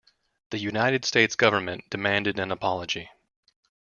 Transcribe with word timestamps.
The 0.49 0.57
United 0.57 1.05
States 1.05 1.35
government 1.35 1.87
demanded 1.91 2.39
an 2.39 2.51
apology. 2.51 3.11